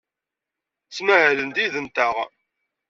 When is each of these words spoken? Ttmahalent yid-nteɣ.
Ttmahalent 0.87 1.61
yid-nteɣ. 1.63 2.15